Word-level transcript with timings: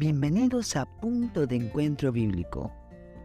Bienvenidos 0.00 0.76
a 0.76 0.86
Punto 0.86 1.46
de 1.46 1.56
Encuentro 1.56 2.10
Bíblico. 2.10 2.72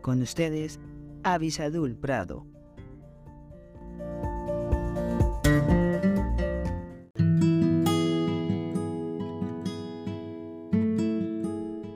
Con 0.00 0.22
ustedes, 0.22 0.80
Avisadul 1.22 1.94
Prado. 1.94 2.46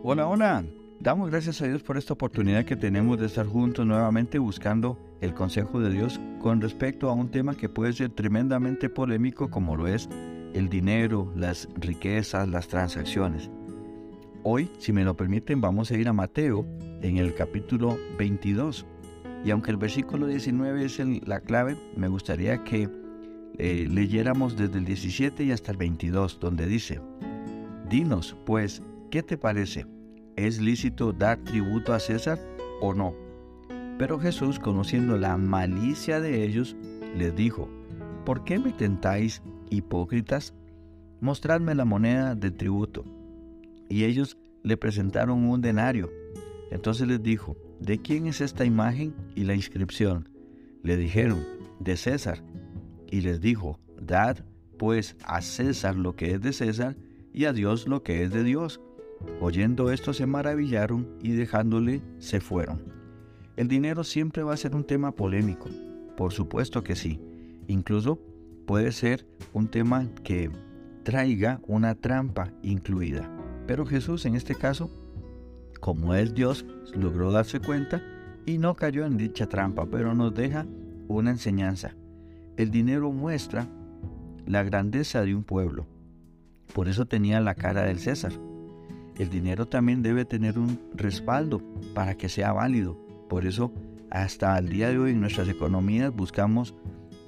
Hola, 0.02 0.26
hola. 0.26 0.62
Damos 1.00 1.30
gracias 1.30 1.62
a 1.62 1.66
Dios 1.68 1.82
por 1.82 1.96
esta 1.96 2.12
oportunidad 2.12 2.66
que 2.66 2.76
tenemos 2.76 3.18
de 3.18 3.24
estar 3.24 3.46
juntos 3.46 3.86
nuevamente 3.86 4.38
buscando 4.38 4.98
el 5.22 5.32
consejo 5.32 5.80
de 5.80 5.88
Dios 5.88 6.20
con 6.38 6.60
respecto 6.60 7.08
a 7.08 7.14
un 7.14 7.30
tema 7.30 7.54
que 7.54 7.70
puede 7.70 7.94
ser 7.94 8.10
tremendamente 8.10 8.90
polémico 8.90 9.48
como 9.48 9.74
lo 9.74 9.86
es 9.86 10.06
el 10.52 10.68
dinero, 10.68 11.32
las 11.34 11.66
riquezas, 11.76 12.46
las 12.46 12.68
transacciones. 12.68 13.50
Hoy, 14.48 14.70
si 14.78 14.92
me 14.92 15.02
lo 15.02 15.16
permiten, 15.16 15.60
vamos 15.60 15.90
a 15.90 15.96
ir 15.96 16.06
a 16.06 16.12
Mateo 16.12 16.64
en 17.02 17.16
el 17.16 17.34
capítulo 17.34 17.98
22. 18.16 18.86
Y 19.44 19.50
aunque 19.50 19.72
el 19.72 19.76
versículo 19.76 20.28
19 20.28 20.84
es 20.84 21.00
la 21.26 21.40
clave, 21.40 21.76
me 21.96 22.06
gustaría 22.06 22.62
que 22.62 22.88
eh, 23.58 23.88
leyéramos 23.90 24.56
desde 24.56 24.78
el 24.78 24.84
17 24.84 25.42
y 25.42 25.50
hasta 25.50 25.72
el 25.72 25.78
22, 25.78 26.38
donde 26.38 26.68
dice, 26.68 27.00
Dinos, 27.90 28.36
pues, 28.46 28.82
¿qué 29.10 29.24
te 29.24 29.36
parece? 29.36 29.84
¿Es 30.36 30.60
lícito 30.60 31.12
dar 31.12 31.38
tributo 31.38 31.92
a 31.92 31.98
César 31.98 32.38
o 32.80 32.94
no? 32.94 33.16
Pero 33.98 34.20
Jesús, 34.20 34.60
conociendo 34.60 35.18
la 35.18 35.36
malicia 35.36 36.20
de 36.20 36.44
ellos, 36.44 36.76
les 37.16 37.34
dijo, 37.34 37.68
¿por 38.24 38.44
qué 38.44 38.60
me 38.60 38.70
tentáis, 38.70 39.42
hipócritas? 39.70 40.54
Mostradme 41.20 41.74
la 41.74 41.84
moneda 41.84 42.36
de 42.36 42.52
tributo. 42.52 43.15
Y 43.88 44.04
ellos 44.04 44.36
le 44.62 44.76
presentaron 44.76 45.44
un 45.44 45.60
denario. 45.60 46.10
Entonces 46.70 47.06
les 47.06 47.22
dijo, 47.22 47.56
¿de 47.80 47.98
quién 47.98 48.26
es 48.26 48.40
esta 48.40 48.64
imagen 48.64 49.14
y 49.34 49.44
la 49.44 49.54
inscripción? 49.54 50.28
Le 50.82 50.96
dijeron, 50.96 51.44
de 51.78 51.96
César. 51.96 52.42
Y 53.10 53.20
les 53.20 53.40
dijo, 53.40 53.78
dad 54.00 54.44
pues 54.78 55.16
a 55.24 55.40
César 55.40 55.96
lo 55.96 56.16
que 56.16 56.32
es 56.32 56.40
de 56.40 56.52
César 56.52 56.96
y 57.32 57.44
a 57.44 57.52
Dios 57.52 57.86
lo 57.86 58.02
que 58.02 58.22
es 58.22 58.32
de 58.32 58.44
Dios. 58.44 58.80
Oyendo 59.40 59.90
esto 59.90 60.12
se 60.12 60.26
maravillaron 60.26 61.08
y 61.22 61.32
dejándole 61.32 62.02
se 62.18 62.40
fueron. 62.40 62.82
El 63.56 63.68
dinero 63.68 64.04
siempre 64.04 64.42
va 64.42 64.52
a 64.52 64.58
ser 64.58 64.74
un 64.74 64.84
tema 64.84 65.12
polémico, 65.12 65.70
por 66.16 66.32
supuesto 66.32 66.82
que 66.82 66.96
sí. 66.96 67.20
Incluso 67.68 68.20
puede 68.66 68.92
ser 68.92 69.26
un 69.52 69.68
tema 69.68 70.08
que 70.22 70.50
traiga 71.04 71.60
una 71.66 71.94
trampa 71.94 72.52
incluida. 72.62 73.35
Pero 73.66 73.86
Jesús 73.86 74.24
en 74.26 74.36
este 74.36 74.54
caso, 74.54 74.90
como 75.80 76.14
es 76.14 76.34
Dios, 76.34 76.64
logró 76.94 77.32
darse 77.32 77.60
cuenta 77.60 78.02
y 78.46 78.58
no 78.58 78.76
cayó 78.76 79.04
en 79.04 79.16
dicha 79.16 79.46
trampa, 79.46 79.86
pero 79.86 80.14
nos 80.14 80.34
deja 80.34 80.66
una 81.08 81.30
enseñanza. 81.30 81.94
El 82.56 82.70
dinero 82.70 83.12
muestra 83.12 83.66
la 84.46 84.62
grandeza 84.62 85.22
de 85.22 85.34
un 85.34 85.42
pueblo. 85.42 85.86
Por 86.72 86.88
eso 86.88 87.06
tenía 87.06 87.40
la 87.40 87.54
cara 87.54 87.82
del 87.82 87.98
César. 87.98 88.32
El 89.18 89.30
dinero 89.30 89.66
también 89.66 90.02
debe 90.02 90.24
tener 90.24 90.58
un 90.58 90.78
respaldo 90.94 91.60
para 91.94 92.16
que 92.16 92.28
sea 92.28 92.52
válido. 92.52 92.96
Por 93.28 93.46
eso 93.46 93.72
hasta 94.10 94.56
el 94.58 94.68
día 94.68 94.90
de 94.90 94.98
hoy 94.98 95.10
en 95.12 95.20
nuestras 95.20 95.48
economías 95.48 96.14
buscamos 96.14 96.74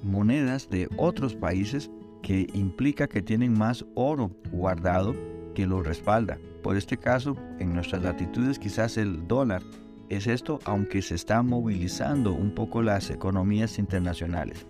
monedas 0.03 0.69
de 0.69 0.87
otros 0.97 1.35
países 1.35 1.91
que 2.21 2.47
implica 2.53 3.07
que 3.07 3.21
tienen 3.21 3.57
más 3.57 3.85
oro 3.95 4.31
guardado 4.51 5.13
que 5.59 5.67
lo 5.67 5.83
respalda. 5.83 6.37
Por 6.63 6.77
este 6.77 6.95
caso, 6.95 7.35
en 7.59 7.73
nuestras 7.73 8.01
latitudes 8.01 8.59
quizás 8.59 8.95
el 8.95 9.27
dólar 9.27 9.61
es 10.07 10.25
esto, 10.25 10.59
aunque 10.63 11.01
se 11.01 11.15
están 11.15 11.47
movilizando 11.47 12.31
un 12.31 12.55
poco 12.55 12.81
las 12.81 13.09
economías 13.09 13.77
internacionales. 13.77 14.65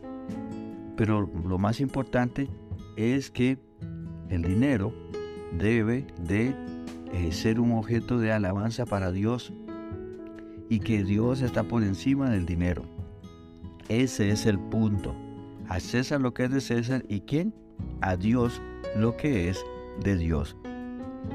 Pero 0.97 1.29
lo 1.47 1.59
más 1.59 1.79
importante 1.79 2.49
es 2.97 3.29
que 3.29 3.59
el 4.29 4.41
dinero 4.41 4.91
debe 5.59 6.07
de 6.23 6.55
eh, 7.13 7.31
ser 7.33 7.59
un 7.59 7.73
objeto 7.73 8.17
de 8.17 8.31
alabanza 8.31 8.87
para 8.87 9.11
Dios 9.11 9.53
y 10.69 10.79
que 10.79 11.03
Dios 11.03 11.43
está 11.43 11.61
por 11.65 11.83
encima 11.83 12.31
del 12.31 12.47
dinero. 12.47 12.81
Ese 13.89 14.31
es 14.31 14.47
el 14.47 14.57
punto. 14.57 15.15
A 15.67 15.79
César 15.79 16.19
lo 16.19 16.33
que 16.33 16.45
es 16.45 16.51
de 16.51 16.61
César 16.61 17.05
y 17.07 17.21
quién? 17.21 17.53
A 18.01 18.15
Dios 18.15 18.59
lo 18.95 19.15
que 19.17 19.49
es 19.49 19.63
de 20.03 20.17
Dios. 20.17 20.55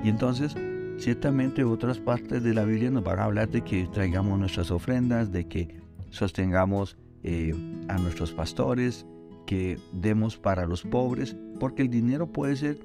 Y 0.03 0.09
entonces, 0.09 0.56
ciertamente 0.99 1.65
otras 1.65 1.99
partes 1.99 2.43
de 2.43 2.55
la 2.55 2.65
Biblia 2.65 2.91
nos 2.91 3.05
van 3.05 3.19
a 3.19 3.25
hablar 3.25 3.49
de 3.49 3.62
que 3.62 3.87
traigamos 3.87 4.38
nuestras 4.38 4.71
ofrendas, 4.71 5.32
de 5.32 5.47
que 5.47 5.81
sostengamos 6.10 6.97
eh, 7.22 7.55
a 7.88 7.99
nuestros 7.99 8.33
pastores, 8.33 9.06
que 9.47 9.78
demos 9.93 10.37
para 10.37 10.66
los 10.66 10.83
pobres, 10.83 11.37
porque 11.60 11.83
el 11.83 11.91
dinero 11.91 12.27
puede 12.27 12.56
ser, 12.56 12.78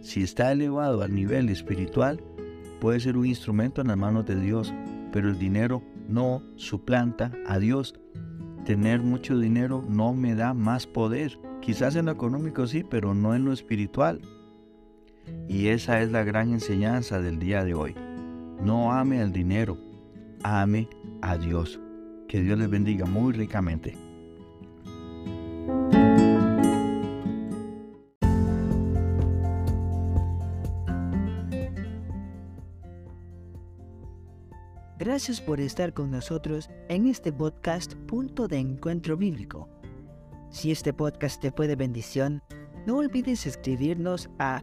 si 0.00 0.22
está 0.22 0.52
elevado 0.52 1.02
al 1.02 1.14
nivel 1.14 1.48
espiritual, 1.48 2.22
puede 2.80 3.00
ser 3.00 3.16
un 3.16 3.26
instrumento 3.26 3.80
en 3.80 3.88
las 3.88 3.96
manos 3.96 4.26
de 4.26 4.38
Dios, 4.40 4.72
pero 5.12 5.28
el 5.28 5.38
dinero 5.38 5.82
no 6.08 6.42
suplanta 6.56 7.32
a 7.46 7.58
Dios. 7.58 7.94
Tener 8.64 9.00
mucho 9.00 9.38
dinero 9.38 9.84
no 9.88 10.12
me 10.14 10.34
da 10.34 10.54
más 10.54 10.86
poder. 10.86 11.38
Quizás 11.60 11.96
en 11.96 12.06
lo 12.06 12.12
económico 12.12 12.66
sí, 12.66 12.84
pero 12.88 13.14
no 13.14 13.34
en 13.34 13.44
lo 13.44 13.52
espiritual. 13.52 14.20
Y 15.48 15.68
esa 15.68 16.00
es 16.02 16.12
la 16.12 16.24
gran 16.24 16.52
enseñanza 16.52 17.20
del 17.20 17.38
día 17.38 17.64
de 17.64 17.74
hoy. 17.74 17.94
No 18.62 18.92
ame 18.92 19.20
al 19.20 19.32
dinero, 19.32 19.78
ame 20.42 20.88
a 21.22 21.36
Dios. 21.36 21.80
Que 22.28 22.42
Dios 22.42 22.58
les 22.58 22.68
bendiga 22.68 23.06
muy 23.06 23.32
ricamente. 23.32 23.96
Gracias 34.98 35.40
por 35.40 35.60
estar 35.60 35.94
con 35.94 36.10
nosotros 36.10 36.68
en 36.88 37.06
este 37.06 37.32
podcast 37.32 37.94
Punto 38.06 38.46
de 38.46 38.58
Encuentro 38.58 39.16
Bíblico. 39.16 39.68
Si 40.50 40.70
este 40.70 40.92
podcast 40.92 41.40
te 41.40 41.50
fue 41.50 41.66
de 41.66 41.76
bendición, 41.76 42.42
no 42.86 42.98
olvides 42.98 43.46
escribirnos 43.46 44.28
a 44.38 44.62